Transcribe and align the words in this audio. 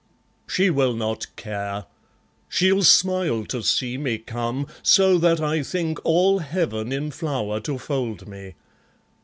She 0.47 0.71
will 0.71 0.95
not 0.95 1.27
care. 1.35 1.85
She'll 2.49 2.81
smile 2.81 3.45
to 3.45 3.61
see 3.61 3.99
me 3.99 4.17
come, 4.17 4.65
So 4.81 5.19
that 5.19 5.39
I 5.39 5.61
think 5.61 5.99
all 6.03 6.39
Heaven 6.39 6.91
in 6.91 7.11
flower 7.11 7.59
to 7.59 7.77
fold 7.77 8.27
me. 8.27 8.55